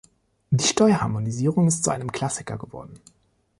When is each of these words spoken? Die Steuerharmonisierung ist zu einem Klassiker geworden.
Die 0.49 0.63
Steuerharmonisierung 0.65 1.67
ist 1.67 1.83
zu 1.83 1.91
einem 1.91 2.11
Klassiker 2.11 2.57
geworden. 2.57 2.99